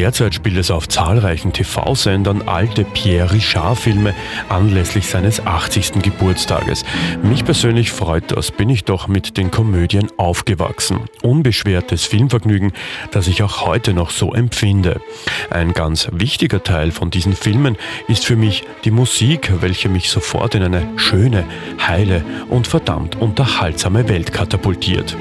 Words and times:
Derzeit 0.00 0.34
spielt 0.34 0.56
es 0.56 0.70
auf 0.70 0.88
zahlreichen 0.88 1.52
TV-Sendern 1.52 2.48
alte 2.48 2.84
Pierre 2.84 3.32
Richard-Filme 3.34 4.14
anlässlich 4.48 5.06
seines 5.06 5.46
80. 5.46 6.00
Geburtstages. 6.00 6.86
Mich 7.22 7.44
persönlich 7.44 7.92
freut 7.92 8.32
das, 8.32 8.50
bin 8.50 8.70
ich 8.70 8.84
doch 8.84 9.08
mit 9.08 9.36
den 9.36 9.50
Komödien 9.50 10.08
aufgewachsen. 10.16 11.00
Unbeschwertes 11.20 12.06
Filmvergnügen, 12.06 12.72
das 13.10 13.28
ich 13.28 13.42
auch 13.42 13.66
heute 13.66 13.92
noch 13.92 14.08
so 14.08 14.32
empfinde. 14.32 15.02
Ein 15.50 15.74
ganz 15.74 16.08
wichtiger 16.12 16.62
Teil 16.62 16.92
von 16.92 17.10
diesen 17.10 17.34
Filmen 17.34 17.76
ist 18.08 18.24
für 18.24 18.36
mich 18.36 18.64
die 18.84 18.92
Musik, 18.92 19.52
welche 19.60 19.90
mich 19.90 20.08
sofort 20.08 20.54
in 20.54 20.62
eine 20.62 20.88
schöne, 20.96 21.44
heile 21.86 22.24
und 22.48 22.66
verdammt 22.66 23.20
unterhaltsame 23.20 24.08
Welt 24.08 24.32
katapultiert. 24.32 25.14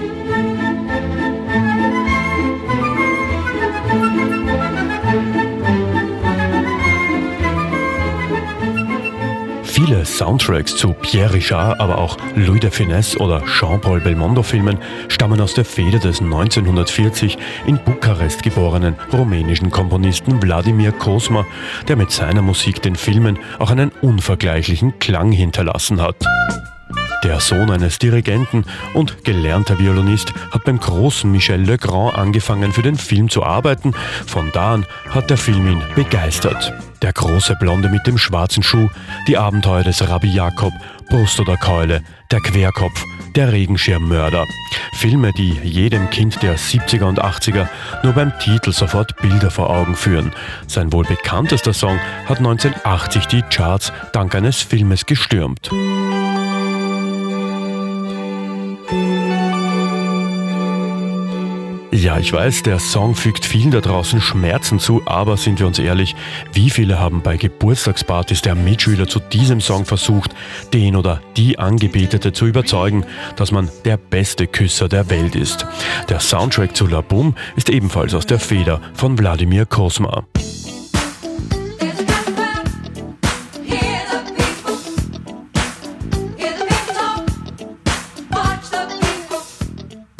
Viele 9.89 10.05
Soundtracks 10.05 10.75
zu 10.75 10.93
Pierre 10.93 11.33
Richard, 11.33 11.79
aber 11.79 11.97
auch 11.97 12.15
Louis 12.35 12.59
de 12.59 12.69
Finesse 12.69 13.17
oder 13.17 13.43
Jean-Paul 13.43 13.99
Belmondo-Filmen 14.01 14.77
stammen 15.07 15.41
aus 15.41 15.55
der 15.55 15.65
Feder 15.65 15.97
des 15.97 16.21
1940 16.21 17.39
in 17.65 17.79
Bukarest 17.83 18.43
geborenen 18.43 18.95
rumänischen 19.11 19.71
Komponisten 19.71 20.43
Wladimir 20.43 20.91
Kosma, 20.91 21.43
der 21.87 21.95
mit 21.95 22.11
seiner 22.11 22.43
Musik 22.43 22.83
den 22.83 22.95
Filmen 22.95 23.39
auch 23.57 23.71
einen 23.71 23.89
unvergleichlichen 24.03 24.99
Klang 24.99 25.31
hinterlassen 25.31 25.99
hat. 25.99 26.17
Der 27.23 27.39
Sohn 27.39 27.71
eines 27.71 27.97
Dirigenten 27.97 28.65
und 28.93 29.23
gelernter 29.23 29.79
Violinist 29.79 30.35
hat 30.51 30.65
beim 30.65 30.79
großen 30.79 31.31
Michel 31.31 31.61
Legrand 31.61 32.15
angefangen 32.15 32.73
für 32.73 32.83
den 32.83 32.95
Film 32.95 33.27
zu 33.27 33.41
arbeiten. 33.41 33.95
Von 34.27 34.51
da 34.53 34.75
an 34.75 34.85
hat 35.09 35.31
der 35.31 35.37
Film 35.37 35.67
ihn 35.67 35.81
begeistert. 35.95 36.75
Der 37.01 37.13
große 37.13 37.55
Blonde 37.55 37.87
mit 37.87 38.05
dem 38.07 38.17
schwarzen 38.17 38.61
Schuh, 38.61 38.89
die 39.27 39.37
Abenteuer 39.37 39.83
des 39.83 40.07
Rabbi 40.07 40.27
Jakob, 40.27 40.73
Brust 41.09 41.39
oder 41.39 41.55
Keule, 41.55 42.03
der 42.29 42.41
Querkopf, 42.41 43.03
der 43.35 43.53
Regenschirmmörder. 43.53 44.45
Filme, 44.97 45.31
die 45.31 45.53
jedem 45.63 46.09
Kind 46.09 46.41
der 46.41 46.57
70er 46.57 47.05
und 47.05 47.23
80er 47.23 47.69
nur 48.03 48.13
beim 48.13 48.37
Titel 48.39 48.73
sofort 48.73 49.15
Bilder 49.21 49.49
vor 49.49 49.69
Augen 49.69 49.95
führen. 49.95 50.33
Sein 50.67 50.91
wohl 50.91 51.05
bekanntester 51.05 51.73
Song 51.73 51.97
hat 52.27 52.39
1980 52.39 53.27
die 53.27 53.43
Charts 53.43 53.93
dank 54.11 54.35
eines 54.35 54.61
Filmes 54.61 55.05
gestürmt. 55.05 55.69
Ja, 61.91 62.19
ich 62.19 62.31
weiß, 62.31 62.61
der 62.61 62.77
Song 62.77 63.15
fügt 63.15 63.45
vielen 63.45 63.71
da 63.71 63.81
draußen 63.81 64.21
Schmerzen 64.21 64.77
zu, 64.77 65.01
aber 65.05 65.37
sind 65.37 65.59
wir 65.59 65.65
uns 65.65 65.79
ehrlich, 65.79 66.15
wie 66.53 66.69
viele 66.69 66.99
haben 66.99 67.21
bei 67.23 67.35
Geburtstagspartys 67.35 68.43
der 68.43 68.53
Mitschüler 68.53 69.07
zu 69.07 69.19
diesem 69.19 69.59
Song 69.59 69.85
versucht, 69.85 70.35
den 70.71 70.95
oder 70.95 71.19
die 71.35 71.57
Angebetete 71.57 72.31
zu 72.31 72.45
überzeugen, 72.45 73.05
dass 73.37 73.51
man 73.51 73.69
der 73.85 73.97
beste 73.97 74.45
Küsser 74.45 74.87
der 74.87 75.09
Welt 75.09 75.35
ist. 75.35 75.65
Der 76.09 76.19
Soundtrack 76.19 76.75
zu 76.75 76.85
La 76.85 77.01
Boom 77.01 77.33
ist 77.55 77.69
ebenfalls 77.69 78.13
aus 78.13 78.27
der 78.27 78.39
Feder 78.39 78.81
von 78.93 79.17
Wladimir 79.17 79.65
Kosma. 79.65 80.23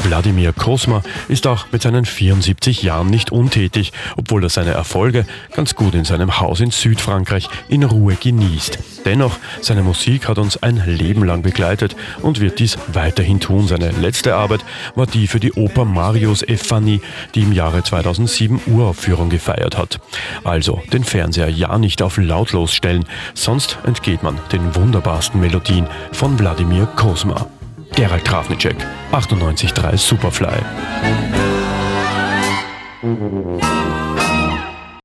Wladimir 0.10 0.54
Kosma 0.54 1.04
ist 1.28 1.46
auch 1.46 1.68
mit 1.72 1.84
seinen 1.84 2.04
74 2.04 2.82
Jahren 2.82 3.12
nicht 3.12 3.32
untätig, 3.32 3.94
obwohl 4.18 4.44
er 4.44 4.50
seine 4.50 4.72
Erfolge 4.72 5.24
ganz 5.56 5.76
gut 5.76 5.94
in 5.94 6.04
seinem 6.04 6.40
Haus 6.40 6.62
in 6.62 6.72
Südfrankreich 6.72 7.48
in 7.68 7.84
Ruhe 7.84 8.16
genießt. 8.16 8.80
Dennoch, 9.06 9.38
seine 9.62 9.84
Musik 9.84 10.28
hat 10.28 10.40
uns 10.40 10.64
ein 10.64 10.82
Leben 10.88 11.24
lang 11.24 11.44
begleitet 11.44 11.96
und 12.24 12.40
wird 12.40 12.58
dies 12.58 12.80
weiterhin 12.92 13.40
tun. 13.40 13.68
Seine 13.68 13.92
letzte 13.92 14.34
Arbeit 14.34 14.66
war 14.96 15.06
die 15.06 15.28
für 15.28 15.40
die 15.40 15.54
Oper 15.54 15.86
Marius 15.86 16.42
Effani, 16.42 17.02
die 17.36 17.42
im 17.42 17.54
Jahre 17.54 17.84
2007 17.84 18.62
Uraufführung 18.66 19.30
gefeiert 19.30 19.78
hat. 19.78 20.00
Also 20.44 20.82
den 20.92 21.04
Fernseher 21.04 21.50
ja 21.50 21.78
nicht 21.78 22.02
auf 22.02 22.18
lautlos 22.18 22.74
stellen, 22.74 23.06
sonst 23.36 23.78
entgeht 23.86 24.24
man 24.24 24.40
den 24.52 24.74
wunderbarsten 24.74 25.40
Melodien 25.40 25.86
von 26.12 26.40
Wladimir 26.40 26.88
Kosma. 26.96 27.48
Gerald 28.00 28.24
Krafnicek, 28.24 28.88
98.3 29.12 29.98
Superfly. 29.98 30.64